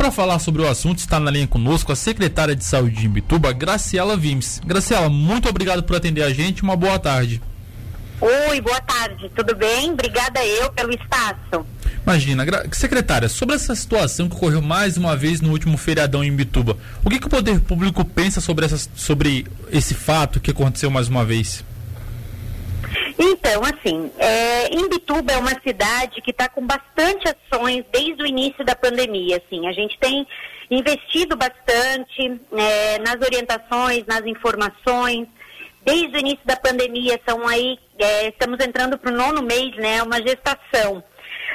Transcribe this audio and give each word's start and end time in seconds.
Para 0.00 0.10
falar 0.10 0.38
sobre 0.38 0.62
o 0.62 0.66
assunto, 0.66 0.98
está 0.98 1.20
na 1.20 1.30
linha 1.30 1.46
conosco 1.46 1.92
a 1.92 1.94
secretária 1.94 2.56
de 2.56 2.64
Saúde 2.64 2.96
de 2.96 3.04
Imbituba, 3.04 3.52
Graciela 3.52 4.16
Vimes. 4.16 4.58
Graciela, 4.64 5.10
muito 5.10 5.46
obrigado 5.46 5.82
por 5.82 5.94
atender 5.94 6.22
a 6.22 6.32
gente. 6.32 6.62
Uma 6.62 6.74
boa 6.74 6.98
tarde. 6.98 7.38
Oi, 8.18 8.62
boa 8.62 8.80
tarde. 8.80 9.30
Tudo 9.36 9.54
bem? 9.54 9.92
Obrigada 9.92 10.42
eu 10.42 10.72
pelo 10.72 10.90
espaço. 10.90 11.66
Imagina, 12.02 12.46
secretária, 12.72 13.28
sobre 13.28 13.56
essa 13.56 13.74
situação 13.74 14.26
que 14.26 14.34
ocorreu 14.34 14.62
mais 14.62 14.96
uma 14.96 15.14
vez 15.14 15.42
no 15.42 15.50
último 15.50 15.76
feriadão 15.76 16.24
em 16.24 16.34
Bituba, 16.34 16.78
o 17.04 17.10
que, 17.10 17.20
que 17.20 17.26
o 17.26 17.30
poder 17.30 17.60
público 17.60 18.02
pensa 18.02 18.40
sobre, 18.40 18.64
essa, 18.64 18.88
sobre 18.96 19.46
esse 19.70 19.92
fato 19.92 20.40
que 20.40 20.50
aconteceu 20.50 20.90
mais 20.90 21.08
uma 21.08 21.26
vez? 21.26 21.62
Então, 23.22 23.60
assim, 23.64 24.10
é, 24.16 24.74
Imbituba 24.74 25.30
é 25.30 25.36
uma 25.36 25.60
cidade 25.60 26.22
que 26.22 26.30
está 26.30 26.48
com 26.48 26.66
bastante 26.66 27.28
ações 27.28 27.84
desde 27.92 28.22
o 28.22 28.26
início 28.26 28.64
da 28.64 28.74
pandemia. 28.74 29.36
Assim, 29.36 29.68
a 29.68 29.72
gente 29.72 29.98
tem 29.98 30.26
investido 30.70 31.36
bastante 31.36 32.40
é, 32.56 32.98
nas 33.00 33.20
orientações, 33.20 34.06
nas 34.06 34.24
informações. 34.24 35.28
Desde 35.84 36.16
o 36.16 36.18
início 36.18 36.46
da 36.46 36.56
pandemia, 36.56 37.20
são 37.28 37.46
aí, 37.46 37.78
é, 37.98 38.28
estamos 38.28 38.58
entrando 38.58 38.96
para 38.96 39.12
o 39.12 39.16
nono 39.16 39.42
mês, 39.42 39.76
né? 39.76 40.02
Uma 40.02 40.22
gestação. 40.22 41.04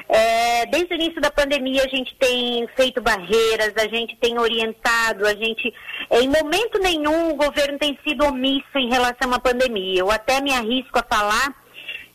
É, 0.08 0.66
desde 0.67 0.94
o 0.94 0.95
início 0.95 1.22
da 1.22 1.31
pandemia 1.31 1.84
a 1.84 1.88
gente 1.88 2.16
tem 2.16 2.67
feito 2.76 3.02
barreiras, 3.02 3.73
a 3.77 3.88
gente 3.88 4.16
tem 4.18 4.38
orientado, 4.38 5.26
a 5.26 5.34
gente, 5.34 5.73
é, 6.09 6.21
em 6.21 6.30
momento 6.30 6.80
nenhum 6.80 7.31
o 7.31 7.35
governo 7.35 7.80
tem 7.80 7.98
sido 8.08 8.26
omisso 8.26 8.77
em 8.77 8.90
relação 8.90 9.34
à 9.34 9.40
pandemia. 9.40 9.99
Eu 9.99 10.12
até 10.12 10.41
me 10.41 10.54
arrisco 10.54 10.99
a 10.99 11.04
falar 11.04 11.54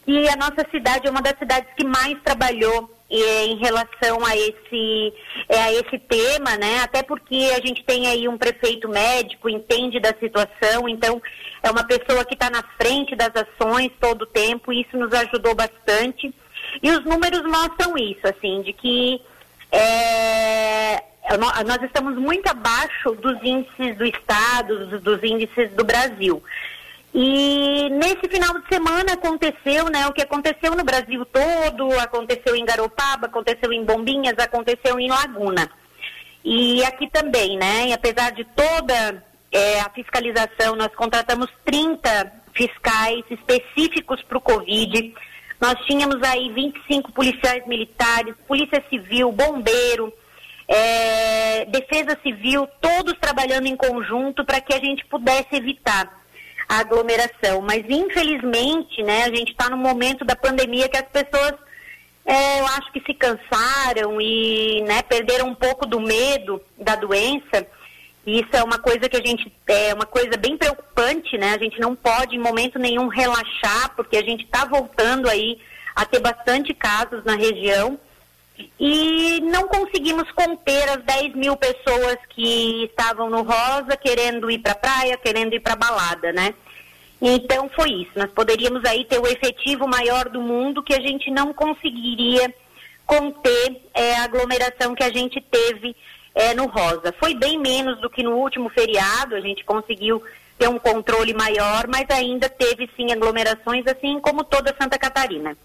que 0.04 0.28
a 0.28 0.36
nossa 0.36 0.66
cidade 0.70 1.06
é 1.06 1.10
uma 1.10 1.22
das 1.22 1.38
cidades 1.38 1.68
que 1.76 1.84
mais 1.84 2.16
trabalhou 2.22 2.90
é, 3.10 3.44
em 3.44 3.56
relação 3.56 4.24
a 4.24 4.36
esse, 4.36 5.12
é, 5.48 5.60
a 5.62 5.72
esse 5.72 5.98
tema, 5.98 6.56
né? 6.56 6.80
Até 6.82 7.02
porque 7.02 7.50
a 7.56 7.66
gente 7.66 7.84
tem 7.84 8.06
aí 8.06 8.28
um 8.28 8.38
prefeito 8.38 8.88
médico, 8.88 9.48
entende 9.48 9.98
da 9.98 10.15
situação, 10.18 10.88
então 10.88 11.20
é 11.62 11.70
uma 11.70 11.84
pessoa 11.84 12.24
que 12.24 12.34
está 12.34 12.48
na 12.48 12.62
frente 12.80 13.16
das 13.16 13.30
ações 13.34 13.90
todo 14.00 14.22
o 14.22 14.26
tempo, 14.26 14.72
e 14.72 14.82
isso 14.82 14.96
nos 14.96 15.12
ajudou 15.12 15.54
bastante. 15.54 16.32
E 16.82 16.90
os 16.90 17.04
números 17.04 17.43
mostram 17.43 17.96
isso, 17.96 18.26
assim, 18.26 18.63
de 18.63 18.73
que 18.73 19.21
é, 19.73 21.02
nós 21.38 21.82
estamos 21.82 22.16
muito 22.16 22.49
abaixo 22.49 23.12
dos 23.16 23.43
índices 23.43 23.96
do 23.96 24.04
Estado, 24.04 24.99
dos, 25.01 25.23
índices 25.23 25.73
do 25.73 25.85
Brasil. 25.85 26.43
E 27.15 27.88
nesse 27.90 28.29
final 28.29 28.59
de 28.59 28.68
semana 28.68 29.15
aconteceu, 29.15 29.88
né, 29.90 30.07
o 30.07 30.12
que 30.12 30.23
aconteceu 30.23 30.74
no 30.74 30.85
Brasil 30.85 31.24
todo, 31.27 31.99
aconteceu 31.99 32.54
em 32.54 32.65
Garopaba, 32.65 33.27
aconteceu 33.27 33.73
em 33.73 33.84
Bombinhas, 33.84 34.38
aconteceu 34.38 34.99
em 34.99 35.09
Laguna. 35.09 35.71
E 36.45 36.82
aqui 36.84 37.09
também, 37.10 37.59
né, 37.59 37.88
e 37.88 37.93
apesar 37.93 38.30
de 38.30 38.45
toda 38.45 39.23
é, 39.52 39.80
a 39.80 39.90
fiscalização, 39.90 40.77
nós 40.77 40.95
contratamos 40.95 41.49
30 41.65 42.32
fiscais 42.55 43.24
específicos 43.30 44.23
para 44.23 44.38
o 44.38 44.40
Covid, 44.40 45.15
nós 45.60 45.74
tínhamos 45.86 46.22
aí 46.22 46.50
25 46.52 47.12
policiais 47.12 47.66
militares, 47.66 48.34
polícia 48.48 48.82
civil, 48.88 49.30
bombeiro, 49.30 50.12
é, 50.66 51.66
defesa 51.66 52.16
civil, 52.22 52.66
todos 52.80 53.14
trabalhando 53.20 53.66
em 53.66 53.76
conjunto 53.76 54.44
para 54.44 54.60
que 54.60 54.72
a 54.72 54.78
gente 54.78 55.04
pudesse 55.06 55.48
evitar 55.52 56.10
a 56.68 56.78
aglomeração. 56.78 57.60
Mas 57.60 57.84
infelizmente, 57.88 59.02
né, 59.02 59.24
a 59.24 59.34
gente 59.34 59.50
está 59.50 59.68
no 59.68 59.76
momento 59.76 60.24
da 60.24 60.36
pandemia 60.36 60.88
que 60.88 60.96
as 60.96 61.08
pessoas, 61.08 61.54
é, 62.24 62.60
eu 62.60 62.66
acho 62.66 62.92
que 62.92 63.00
se 63.00 63.12
cansaram 63.12 64.20
e 64.20 64.82
né, 64.86 65.03
perderam 65.03 65.48
um 65.48 65.54
pouco 65.54 65.84
do 65.84 66.00
medo 66.00 66.62
da 66.78 66.94
doença. 66.94 67.66
Isso 68.26 68.50
é 68.53 68.62
uma 68.62 68.78
coisa 68.78 69.09
que 69.09 69.16
a 69.16 69.25
gente 69.25 69.50
é 69.66 69.94
uma 69.94 70.04
coisa 70.04 70.37
bem 70.37 70.56
preocupante, 70.56 71.38
né? 71.38 71.54
A 71.54 71.59
gente 71.59 71.81
não 71.81 71.97
pode 71.97 72.37
em 72.37 72.38
momento 72.38 72.78
nenhum 72.78 73.09
relaxar, 73.09 73.94
porque 73.97 74.17
a 74.17 74.22
gente 74.22 74.44
está 74.44 74.65
voltando 74.67 75.28
aí 75.28 75.59
a 75.97 76.05
ter 76.05 76.21
bastante 76.21 76.75
casos 76.75 77.25
na 77.25 77.34
região 77.34 77.99
e 78.78 79.41
não 79.41 79.67
conseguimos 79.69 80.31
conter 80.33 80.89
as 80.91 81.03
10 81.03 81.34
mil 81.34 81.56
pessoas 81.56 82.19
que 82.28 82.84
estavam 82.84 83.31
no 83.31 83.43
Rosa 83.43 83.97
querendo 83.97 84.50
ir 84.50 84.59
para 84.59 84.73
a 84.73 84.77
praia, 84.77 85.17
querendo 85.17 85.55
ir 85.55 85.61
para 85.61 85.73
a 85.73 85.77
balada, 85.77 86.33
né? 86.33 86.55
Então 87.21 87.71
foi 87.71 87.91
isso. 87.91 88.12
Nós 88.17 88.31
poderíamos 88.31 88.84
aí 88.84 89.05
ter 89.05 89.19
o 89.19 89.27
efetivo 89.27 89.87
maior 89.87 90.28
do 90.28 90.41
mundo 90.41 90.83
que 90.83 90.94
a 90.94 91.00
gente 91.00 91.31
não 91.31 91.53
conseguiria 91.53 92.53
conter 93.06 93.83
é, 93.93 94.15
a 94.17 94.25
aglomeração 94.25 94.94
que 94.94 95.03
a 95.03 95.11
gente 95.11 95.41
teve 95.41 95.94
é, 96.35 96.55
no 96.55 96.67
Rosa. 96.67 97.15
Foi 97.19 97.35
bem 97.35 97.59
menos 97.59 98.01
do 98.01 98.11
que 98.11 98.23
no 98.23 98.37
último 98.37 98.69
feriado, 98.71 99.35
a 99.35 99.41
gente 99.41 99.65
conseguiu 99.65 100.23
ter 100.59 100.69
um 100.69 100.79
controle 100.79 101.33
maior, 101.33 101.87
mas 101.89 102.07
ainda 102.11 102.49
teve 102.49 102.89
sim 102.97 103.11
aglomerações, 103.13 103.87
assim 103.87 104.21
como 104.21 104.45
toda 104.45 104.75
Santa 104.79 104.99
Catarina. 104.99 105.57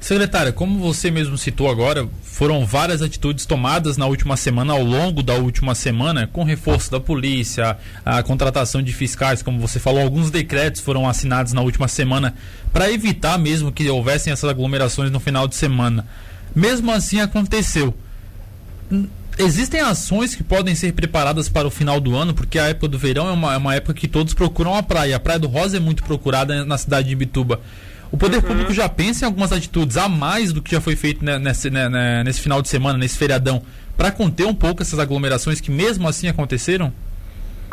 Secretária, 0.00 0.52
como 0.52 0.78
você 0.78 1.10
mesmo 1.10 1.36
citou 1.36 1.68
agora, 1.68 2.08
foram 2.22 2.64
várias 2.64 3.02
atitudes 3.02 3.44
tomadas 3.44 3.96
na 3.96 4.06
última 4.06 4.36
semana, 4.36 4.72
ao 4.72 4.82
longo 4.84 5.24
da 5.24 5.34
última 5.34 5.74
semana, 5.74 6.28
com 6.28 6.44
reforço 6.44 6.88
da 6.88 7.00
polícia, 7.00 7.76
a 8.04 8.22
contratação 8.22 8.80
de 8.80 8.92
fiscais, 8.92 9.42
como 9.42 9.58
você 9.58 9.80
falou, 9.80 10.00
alguns 10.00 10.30
decretos 10.30 10.80
foram 10.80 11.08
assinados 11.08 11.52
na 11.52 11.62
última 11.62 11.88
semana 11.88 12.36
para 12.72 12.92
evitar 12.92 13.36
mesmo 13.38 13.72
que 13.72 13.90
houvessem 13.90 14.32
essas 14.32 14.48
aglomerações 14.48 15.10
no 15.10 15.18
final 15.18 15.48
de 15.48 15.56
semana. 15.56 16.06
Mesmo 16.54 16.92
assim 16.92 17.20
aconteceu 17.20 17.92
existem 19.38 19.80
ações 19.80 20.34
que 20.34 20.42
podem 20.42 20.74
ser 20.74 20.92
preparadas 20.92 21.48
para 21.48 21.66
o 21.66 21.70
final 21.70 22.00
do 22.00 22.16
ano, 22.16 22.34
porque 22.34 22.58
a 22.58 22.68
época 22.68 22.88
do 22.88 22.98
verão 22.98 23.28
é 23.28 23.32
uma, 23.32 23.54
é 23.54 23.56
uma 23.56 23.74
época 23.74 23.94
que 23.94 24.08
todos 24.08 24.34
procuram 24.34 24.74
a 24.74 24.82
praia. 24.82 25.16
A 25.16 25.20
Praia 25.20 25.38
do 25.38 25.48
Rosa 25.48 25.76
é 25.76 25.80
muito 25.80 26.02
procurada 26.04 26.64
na 26.64 26.76
cidade 26.78 27.08
de 27.08 27.14
Bituba. 27.14 27.60
O 28.10 28.16
poder 28.16 28.36
uhum. 28.36 28.42
público 28.42 28.72
já 28.72 28.88
pensa 28.88 29.24
em 29.24 29.26
algumas 29.26 29.52
atitudes 29.52 29.96
a 29.96 30.08
mais 30.08 30.52
do 30.52 30.62
que 30.62 30.72
já 30.72 30.80
foi 30.80 30.96
feito 30.96 31.24
nesse, 31.24 31.70
né, 31.70 32.22
nesse 32.24 32.40
final 32.40 32.62
de 32.62 32.68
semana, 32.68 32.98
nesse 32.98 33.18
feriadão, 33.18 33.62
para 33.96 34.10
conter 34.10 34.46
um 34.46 34.54
pouco 34.54 34.82
essas 34.82 34.98
aglomerações 34.98 35.60
que 35.60 35.70
mesmo 35.70 36.08
assim 36.08 36.28
aconteceram? 36.28 36.92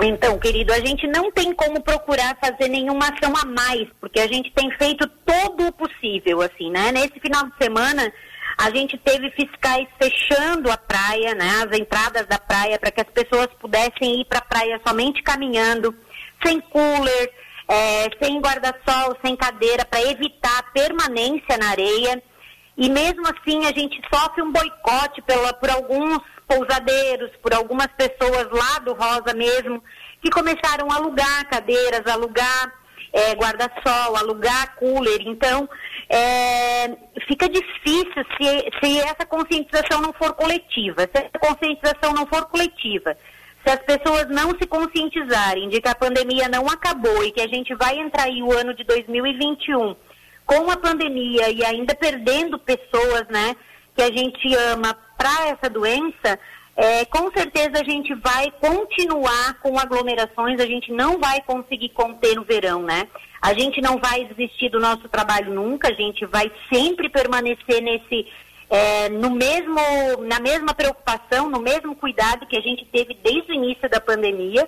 Então, 0.01 0.37
querido, 0.37 0.73
a 0.73 0.79
gente 0.79 1.07
não 1.07 1.31
tem 1.31 1.53
como 1.53 1.81
procurar 1.81 2.37
fazer 2.41 2.67
nenhuma 2.67 3.07
ação 3.07 3.33
a 3.33 3.45
mais, 3.45 3.87
porque 4.01 4.19
a 4.19 4.27
gente 4.27 4.51
tem 4.53 4.69
feito 4.71 5.09
todo 5.25 5.67
o 5.67 5.71
possível, 5.71 6.41
assim, 6.41 6.69
né? 6.69 6.91
Nesse 6.91 7.17
final 7.21 7.45
de 7.45 7.57
semana, 7.57 8.11
a 8.57 8.69
gente 8.69 8.97
teve 8.97 9.29
fiscais 9.31 9.87
fechando 10.01 10.71
a 10.71 10.77
praia, 10.77 11.35
né, 11.35 11.63
as 11.67 11.77
entradas 11.77 12.25
da 12.27 12.39
praia, 12.39 12.79
para 12.79 12.91
que 12.91 13.01
as 13.01 13.09
pessoas 13.09 13.47
pudessem 13.59 14.21
ir 14.21 14.25
para 14.25 14.39
a 14.39 14.45
praia 14.45 14.79
somente 14.85 15.21
caminhando, 15.21 15.93
sem 16.45 16.59
cooler, 16.61 17.33
é, 17.67 18.09
sem 18.21 18.39
guarda-sol, 18.39 19.17
sem 19.23 19.35
cadeira, 19.35 19.83
para 19.85 20.01
evitar 20.03 20.59
a 20.59 20.63
permanência 20.71 21.57
na 21.57 21.69
areia. 21.69 22.21
E 22.77 22.89
mesmo 22.89 23.23
assim 23.27 23.65
a 23.65 23.71
gente 23.71 23.99
sofre 24.13 24.41
um 24.41 24.51
boicote 24.51 25.21
pela, 25.23 25.53
por 25.53 25.69
alguns 25.69 26.19
pousadeiros, 26.47 27.31
por 27.41 27.53
algumas 27.53 27.87
pessoas 27.97 28.47
lá 28.51 28.79
do 28.79 28.93
Rosa 28.93 29.33
mesmo, 29.33 29.83
que 30.21 30.29
começaram 30.29 30.91
a 30.91 30.95
alugar 30.95 31.49
cadeiras, 31.49 32.05
alugar 32.05 32.73
é, 33.15 33.33
guarda-sol, 33.33 34.17
alugar 34.17 34.75
cooler. 34.75 35.21
Então, 35.21 35.69
é, 36.09 36.95
fica 37.27 37.49
difícil 37.49 38.23
se, 38.37 38.69
se 38.81 38.99
essa 38.99 39.25
conscientização 39.25 40.01
não 40.01 40.13
for 40.13 40.33
coletiva. 40.33 41.01
Se 41.01 41.17
essa 41.17 41.39
conscientização 41.39 42.13
não 42.13 42.25
for 42.27 42.45
coletiva, 42.45 43.17
se 43.65 43.71
as 43.71 43.79
pessoas 43.79 44.27
não 44.29 44.51
se 44.51 44.67
conscientizarem 44.67 45.69
de 45.69 45.81
que 45.81 45.89
a 45.89 45.95
pandemia 45.95 46.47
não 46.47 46.67
acabou 46.67 47.23
e 47.23 47.31
que 47.31 47.41
a 47.41 47.47
gente 47.47 47.73
vai 47.75 47.97
entrar 47.97 48.25
aí 48.25 48.41
o 48.41 48.51
ano 48.51 48.73
de 48.73 48.83
2021 48.83 49.95
com 50.45 50.69
a 50.69 50.77
pandemia 50.77 51.49
e 51.49 51.65
ainda 51.65 51.95
perdendo 51.95 52.59
pessoas, 52.59 53.25
né, 53.29 53.55
que 53.95 54.03
a 54.03 54.11
gente 54.11 54.53
ama 54.71 54.95
para 55.17 55.47
essa 55.47 55.69
doença, 55.69 56.39
é, 56.75 57.05
com 57.05 57.31
certeza 57.31 57.79
a 57.79 57.83
gente 57.83 58.13
vai 58.15 58.51
continuar 58.59 59.55
com 59.61 59.79
aglomerações, 59.79 60.59
a 60.59 60.65
gente 60.65 60.91
não 60.91 61.17
vai 61.17 61.41
conseguir 61.41 61.89
conter 61.89 62.35
no 62.35 62.43
verão, 62.43 62.83
né? 62.83 63.07
A 63.45 63.53
gente 63.53 63.79
não 63.79 63.99
vai 63.99 64.25
desistir 64.25 64.69
do 64.69 64.79
nosso 64.79 65.07
trabalho 65.07 65.53
nunca, 65.53 65.89
a 65.89 65.93
gente 65.93 66.25
vai 66.25 66.51
sempre 66.67 67.07
permanecer 67.07 67.79
nesse, 67.79 68.25
é, 68.67 69.07
no 69.09 69.29
mesmo, 69.29 69.79
na 70.27 70.39
mesma 70.39 70.73
preocupação, 70.73 71.47
no 71.47 71.59
mesmo 71.59 71.95
cuidado 71.95 72.47
que 72.47 72.57
a 72.57 72.59
gente 72.59 72.83
teve 72.85 73.13
desde 73.23 73.51
o 73.51 73.53
início 73.53 73.87
da 73.87 74.01
pandemia. 74.01 74.67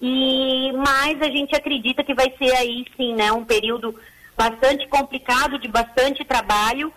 E 0.00 0.72
mais 0.72 1.22
a 1.22 1.26
gente 1.26 1.54
acredita 1.54 2.02
que 2.02 2.12
vai 2.12 2.26
ser 2.36 2.52
aí 2.56 2.84
sim, 2.96 3.14
né, 3.14 3.30
um 3.30 3.44
período 3.44 3.94
bastante 4.36 4.88
complicado, 4.88 5.56
de 5.56 5.68
bastante 5.68 6.24
trabalho. 6.24 6.92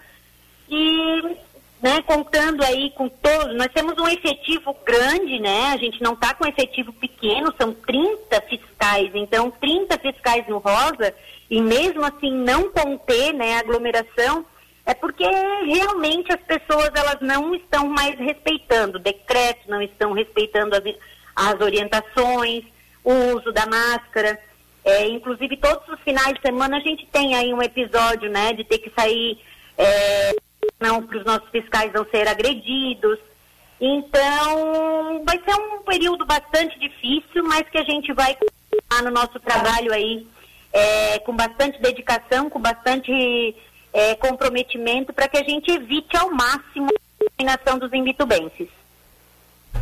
E 0.68 1.38
né, 1.86 2.02
contando 2.02 2.64
aí 2.64 2.90
com 2.96 3.08
todos, 3.08 3.56
nós 3.56 3.68
temos 3.72 3.94
um 4.00 4.08
efetivo 4.08 4.76
grande, 4.84 5.40
né? 5.40 5.68
A 5.72 5.78
gente 5.78 6.02
não 6.02 6.14
está 6.14 6.34
com 6.34 6.48
efetivo 6.48 6.92
pequeno, 6.92 7.54
são 7.62 7.76
30 7.76 8.42
fiscais, 8.42 9.12
então 9.14 9.52
30 9.52 9.96
fiscais 10.00 10.48
no 10.48 10.58
Rosa, 10.58 11.14
e 11.48 11.62
mesmo 11.62 12.04
assim 12.04 12.32
não 12.32 12.72
conter 12.72 13.34
né, 13.36 13.60
aglomeração, 13.60 14.44
é 14.84 14.96
porque 14.96 15.24
realmente 15.24 16.34
as 16.34 16.42
pessoas 16.42 16.90
elas 16.96 17.18
não 17.22 17.54
estão 17.54 17.88
mais 17.88 18.18
respeitando 18.18 18.98
o 18.98 19.02
decreto, 19.02 19.70
não 19.70 19.80
estão 19.80 20.12
respeitando 20.12 20.76
as, 20.76 20.84
as 21.36 21.62
orientações, 21.62 22.64
o 23.04 23.14
uso 23.36 23.52
da 23.52 23.68
máscara. 23.68 24.40
É, 24.84 25.08
inclusive, 25.08 25.56
todos 25.58 25.88
os 25.88 26.00
finais 26.02 26.34
de 26.34 26.42
semana 26.42 26.78
a 26.78 26.80
gente 26.80 27.06
tem 27.12 27.36
aí 27.36 27.54
um 27.54 27.62
episódio, 27.62 28.28
né, 28.32 28.54
de 28.54 28.64
ter 28.64 28.80
que 28.80 28.92
sair, 29.00 29.38
é, 29.78 30.36
para 31.04 31.18
os 31.18 31.26
nossos 31.26 31.50
fiscais 31.50 31.92
não 31.94 32.06
ser 32.06 32.28
agredidos. 32.28 33.20
Então, 33.80 35.24
vai 35.26 35.40
ser 35.44 35.56
um 35.60 35.84
período 35.84 36.26
bastante 36.26 36.80
difícil, 36.80 37.44
mas 37.44 37.68
que 37.70 37.78
a 37.78 37.84
gente 37.84 38.14
vai 38.14 38.36
continuar 38.36 39.04
no 39.04 39.12
nosso 39.12 39.40
trabalho 39.40 39.92
aí 39.94 40.26
é, 40.72 41.20
com 41.20 41.36
bastante 41.36 41.82
dedicação, 41.82 42.50
com 42.50 42.60
bastante 42.60 43.12
é, 43.94 44.16
comprometimento 44.16 45.14
para 45.14 45.28
que 45.28 45.38
a 45.38 45.44
gente 45.44 45.72
evite 45.72 46.16
ao 46.18 46.32
máximo 46.32 46.88
a 46.88 47.24
contaminação 47.24 47.80
dos 47.80 47.92
imbitubenses. 47.94 48.68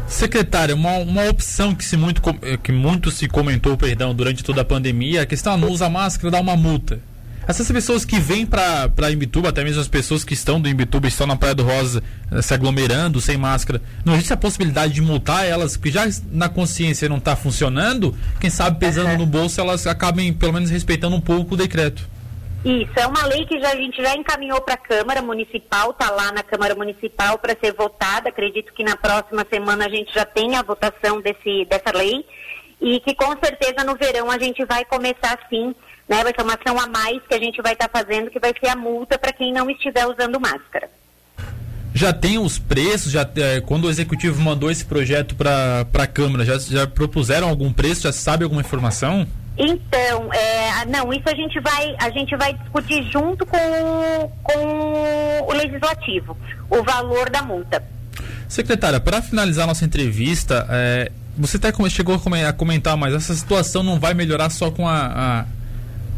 Secretária, 0.08 0.76
uma, 0.76 0.98
uma 0.98 1.30
opção 1.30 1.74
que, 1.74 1.84
se 1.84 1.96
muito, 1.96 2.22
eh, 2.42 2.58
que 2.58 2.72
muito 2.72 3.10
se 3.10 3.28
comentou 3.28 3.78
perdão, 3.78 4.14
durante 4.14 4.44
toda 4.44 4.62
a 4.62 4.66
pandemia 4.66 5.20
é 5.20 5.24
a 5.24 5.26
questão 5.26 5.58
não 5.58 5.70
usa 5.70 5.90
máscara, 5.90 6.32
dá 6.32 6.40
uma 6.40 6.56
multa. 6.56 7.00
Essas 7.48 7.70
pessoas 7.72 8.06
que 8.06 8.20
vêm 8.20 8.46
para 8.46 9.12
Imbituba, 9.12 9.50
até 9.50 9.64
mesmo 9.64 9.82
as 9.82 9.88
pessoas 9.88 10.24
que 10.24 10.34
estão 10.34 10.62
do 10.62 10.70
Imbituba, 10.70 11.08
estão 11.08 11.28
na 11.28 11.36
Praia 11.36 11.54
do 11.54 11.64
Rosa 11.64 12.02
eh, 12.32 12.42
se 12.42 12.54
aglomerando 12.54 13.20
sem 13.20 13.38
máscara, 13.38 13.82
não 14.06 14.14
existe 14.14 14.32
a 14.34 14.38
possibilidade 14.38 14.94
de 14.94 15.02
multar 15.02 15.46
elas, 15.46 15.76
porque 15.76 15.92
já 15.92 16.06
na 16.32 16.48
consciência 16.48 17.10
não 17.10 17.18
está 17.18 17.36
funcionando, 17.36 18.16
quem 18.40 18.50
sabe 18.50 18.80
pesando 18.80 19.12
uhum. 19.12 19.18
no 19.18 19.26
bolso 19.26 19.60
elas 19.60 19.86
acabem 19.86 20.32
pelo 20.34 20.54
menos 20.54 20.70
respeitando 20.70 21.16
um 21.16 21.22
pouco 21.22 21.56
o 21.56 21.58
decreto. 21.58 22.08
Isso, 22.64 22.94
é 22.96 23.06
uma 23.06 23.26
lei 23.26 23.46
que 23.46 23.60
já, 23.60 23.72
a 23.72 23.76
gente 23.76 24.02
já 24.02 24.16
encaminhou 24.16 24.62
para 24.62 24.76
a 24.76 24.78
Câmara 24.78 25.22
Municipal, 25.22 25.92
está 25.92 26.10
lá 26.10 26.32
na 26.32 26.44
Câmara 26.44 26.74
Municipal 26.74 27.38
para 27.38 27.58
ser 27.60 27.74
votada. 27.74 28.30
Acredito 28.30 28.74
que 28.74 28.86
na 28.86 28.96
próxima 28.96 29.46
semana 29.50 29.86
a 29.86 29.90
gente 29.90 30.14
já 30.14 30.24
tenha 30.24 30.62
a 30.62 30.64
votação 30.64 31.20
desse, 31.20 31.66
dessa 31.66 31.92
lei 31.94 32.26
e 32.80 33.02
que 33.02 33.14
com 33.16 33.36
certeza 33.44 33.84
no 33.86 33.96
verão 33.96 34.32
a 34.32 34.40
gente 34.40 34.64
vai 34.64 34.86
começar 34.86 35.38
sim, 35.50 35.76
né? 36.08 36.24
Vai 36.24 36.34
ser 36.36 36.44
uma 36.44 36.56
ação 36.56 36.80
a 36.80 36.88
mais 36.88 37.22
que 37.28 37.34
a 37.34 37.40
gente 37.40 37.62
vai 37.62 37.74
estar 37.74 37.88
tá 37.88 38.00
fazendo, 38.00 38.30
que 38.30 38.40
vai 38.40 38.54
ser 38.60 38.70
a 38.70 38.76
multa 38.76 39.18
para 39.18 39.34
quem 39.34 39.54
não 39.54 39.70
estiver 39.70 40.06
usando 40.06 40.40
máscara. 40.40 40.90
Já 41.96 42.12
tem 42.12 42.40
os 42.40 42.58
preços, 42.58 43.12
já, 43.12 43.28
é, 43.36 43.62
quando 43.62 43.86
o 43.86 43.90
executivo 43.90 44.42
mandou 44.42 44.72
esse 44.72 44.84
projeto 44.84 45.36
para 45.36 45.86
a 45.94 46.08
Câmara, 46.08 46.44
já, 46.44 46.58
já 46.58 46.88
propuseram 46.88 47.48
algum 47.48 47.72
preço, 47.72 48.02
já 48.02 48.12
sabe 48.12 48.44
alguma 48.44 48.62
informação? 48.62 49.28
Então, 49.56 50.34
é, 50.34 50.86
não, 50.88 51.14
isso 51.14 51.30
a 51.30 51.36
gente 51.36 51.60
vai, 51.60 51.96
a 52.00 52.10
gente 52.10 52.36
vai 52.36 52.54
discutir 52.56 53.04
junto 53.12 53.46
com, 53.46 54.32
com 54.42 55.46
o 55.48 55.54
legislativo, 55.54 56.36
o 56.72 56.82
valor 56.82 57.30
da 57.30 57.44
multa. 57.44 57.84
Secretária, 58.50 59.00
para 59.00 59.22
finalizar 59.22 59.68
nossa 59.68 59.86
entrevista, 59.86 60.66
é, 60.72 61.12
você 61.38 61.58
até 61.58 61.72
chegou 61.90 62.16
a 62.16 62.54
comentar, 62.54 62.98
mas 62.98 63.14
essa 63.14 63.36
situação 63.36 63.84
não 63.84 64.00
vai 64.00 64.16
melhorar 64.16 64.50
só 64.50 64.72
com 64.72 64.88
a, 64.88 65.06
a 65.06 65.46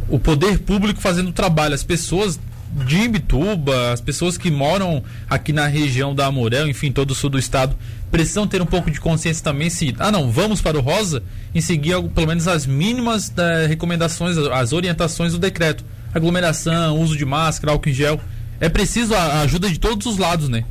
o 0.08 0.20
poder 0.20 0.60
público 0.60 1.02
fazendo 1.02 1.30
o 1.30 1.34
trabalho. 1.34 1.74
As 1.74 1.84
pessoas 1.84 2.40
de 2.86 2.98
Imbituba, 2.98 3.94
as 3.94 4.02
pessoas 4.02 4.38
que 4.38 4.52
moram 4.52 5.04
aqui 5.30 5.54
na 5.54 5.68
região 5.68 6.14
da 6.14 6.26
Amorel, 6.26 6.68
enfim, 6.68 6.92
todo 6.92 7.12
o 7.12 7.16
sul 7.16 7.30
do 7.30 7.40
estado, 7.40 7.76
precisam 8.12 8.46
ter 8.48 8.62
um 8.62 8.66
pouco 8.66 8.92
de 8.92 9.00
consciência 9.00 9.44
também 9.44 9.70
se, 9.70 9.96
ah 10.00 10.12
não, 10.12 10.30
vamos 10.30 10.62
para 10.62 10.78
o 10.78 10.82
rosa 10.82 11.24
e 11.54 11.62
seguir 11.62 12.02
pelo 12.14 12.28
menos 12.28 12.48
as 12.48 12.66
mínimas 12.66 13.30
da, 13.30 13.66
recomendações, 13.68 14.38
as 14.38 14.74
orientações 14.74 15.32
do 15.32 15.40
decreto. 15.40 15.86
Aglomeração, 16.14 17.00
uso 17.00 17.18
de 17.18 17.26
máscara, 17.26 17.74
álcool 17.74 17.90
em 17.90 17.94
gel. 17.94 18.20
É 18.60 18.70
preciso 18.70 19.14
a 19.14 19.42
ajuda 19.42 19.70
de 19.70 19.78
todos 19.78 20.06
os 20.08 20.18
lados, 20.18 20.48
né? 20.48 20.64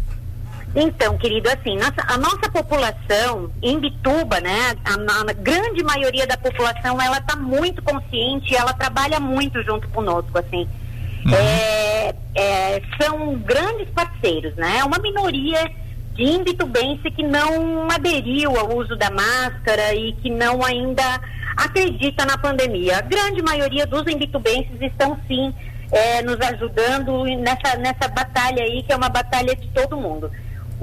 Então, 0.76 1.16
querido, 1.16 1.48
assim, 1.48 1.76
nossa, 1.76 2.04
a 2.08 2.18
nossa 2.18 2.50
população 2.50 3.50
em 3.62 3.78
Bituba, 3.78 4.40
né, 4.40 4.74
a, 4.84 5.30
a, 5.30 5.32
grande 5.32 5.84
maioria 5.84 6.26
da 6.26 6.36
população, 6.36 7.00
ela 7.00 7.18
está 7.18 7.36
muito 7.36 7.80
consciente, 7.82 8.56
ela 8.56 8.72
trabalha 8.72 9.20
muito 9.20 9.62
junto 9.62 9.88
conosco, 9.90 10.36
assim. 10.36 10.68
Uhum. 11.26 11.34
É, 11.34 12.14
é, 12.34 12.82
são 13.00 13.36
grandes 13.36 13.88
parceiros, 13.90 14.54
né? 14.56 14.78
É 14.80 14.84
uma 14.84 14.98
minoria 14.98 15.70
de 16.14 16.22
imbitubense 16.22 17.10
que 17.10 17.22
não 17.22 17.88
aderiu 17.90 18.58
ao 18.58 18.76
uso 18.76 18.96
da 18.96 19.10
máscara 19.10 19.94
e 19.94 20.12
que 20.14 20.28
não 20.28 20.64
ainda 20.64 21.20
acredita 21.56 22.26
na 22.26 22.36
pandemia. 22.36 22.98
A 22.98 23.00
grande 23.00 23.42
maioria 23.42 23.86
dos 23.86 24.02
imbitubenses 24.06 24.80
estão 24.80 25.18
sim 25.26 25.54
é, 25.90 26.22
nos 26.22 26.40
ajudando 26.40 27.24
nessa, 27.24 27.76
nessa 27.78 28.08
batalha 28.08 28.62
aí, 28.62 28.82
que 28.82 28.92
é 28.92 28.96
uma 28.96 29.08
batalha 29.08 29.54
de 29.54 29.68
todo 29.68 29.96
mundo. 29.96 30.30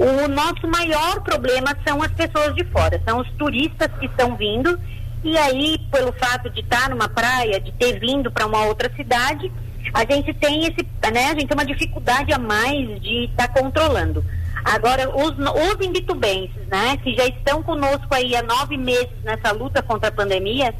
O 0.01 0.27
nosso 0.27 0.67
maior 0.67 1.21
problema 1.21 1.77
são 1.87 2.01
as 2.01 2.11
pessoas 2.13 2.55
de 2.55 2.65
fora, 2.65 2.99
são 3.07 3.19
os 3.19 3.29
turistas 3.33 3.87
que 3.99 4.07
estão 4.07 4.35
vindo, 4.35 4.79
e 5.23 5.37
aí, 5.37 5.77
pelo 5.91 6.11
fato 6.13 6.49
de 6.49 6.61
estar 6.61 6.89
numa 6.89 7.07
praia, 7.07 7.59
de 7.59 7.71
ter 7.73 7.99
vindo 7.99 8.31
para 8.31 8.47
uma 8.47 8.65
outra 8.65 8.91
cidade, 8.95 9.51
a 9.93 9.99
gente 10.11 10.33
tem 10.33 10.63
esse, 10.63 10.87
né, 11.13 11.25
a 11.25 11.33
gente 11.35 11.45
tem 11.45 11.55
uma 11.55 11.65
dificuldade 11.65 12.33
a 12.33 12.39
mais 12.39 12.99
de 12.99 13.25
estar 13.25 13.47
tá 13.47 13.61
controlando. 13.61 14.25
Agora, 14.65 15.07
os, 15.15 15.33
os 15.37 15.85
imbitubenses, 15.85 16.65
né, 16.67 16.97
que 17.03 17.13
já 17.13 17.27
estão 17.27 17.61
conosco 17.61 18.07
aí 18.09 18.35
há 18.35 18.41
nove 18.41 18.77
meses 18.77 19.21
nessa 19.23 19.51
luta 19.51 19.83
contra 19.83 20.09
a 20.09 20.11
pandemia, 20.11 20.73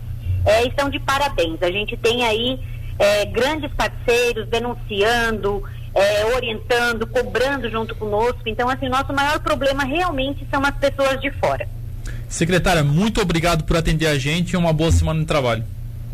é, 0.48 0.66
estão 0.66 0.90
de 0.90 1.00
parabéns. 1.00 1.62
A 1.62 1.70
gente 1.70 1.96
tem 1.96 2.26
aí 2.26 2.60
é, 2.98 3.26
grandes 3.26 3.72
parceiros 3.76 4.48
denunciando, 4.48 5.64
é, 5.94 6.26
orientando, 6.36 7.06
cobrando 7.08 7.70
junto 7.70 7.96
conosco. 7.96 8.42
Então, 8.46 8.70
assim, 8.70 8.88
o 8.88 8.92
nosso 8.92 9.14
maior 9.14 9.40
problema 9.40 9.84
realmente 9.84 10.48
são 10.50 10.64
as 10.64 10.76
pessoas 10.76 11.20
de 11.22 11.32
fora. 11.32 11.68
Secretária, 12.28 12.84
muito 12.84 13.22
obrigado 13.22 13.64
por 13.66 13.76
atender 13.76 14.08
a 14.08 14.18
gente 14.18 14.52
e 14.52 14.58
uma 14.58 14.72
boa 14.72 14.92
semana 14.92 15.20
de 15.20 15.26
trabalho. 15.26 15.64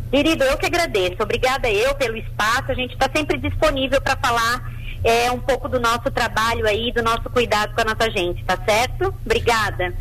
Querido, 0.10 0.44
eu 0.44 0.58
que 0.58 0.66
agradeço. 0.66 1.22
Obrigada 1.22 1.70
eu 1.70 1.94
pelo 1.96 2.18
espaço. 2.18 2.72
A 2.72 2.74
gente 2.74 2.94
está 2.94 3.10
sempre 3.14 3.38
disponível 3.38 4.02
para 4.02 4.16
falar 4.16 4.72
é, 5.04 5.32
um 5.32 5.40
pouco 5.40 5.68
do 5.68 5.80
nosso 5.80 6.10
trabalho 6.12 6.66
aí, 6.66 6.92
do 6.92 7.04
nosso 7.04 7.30
cuidado 7.30 7.74
com 7.76 7.82
a 7.82 7.94
nossa 7.94 8.10
gente, 8.10 8.44
tá 8.44 8.58
certo? 8.66 9.14
Obrigada. 9.26 9.94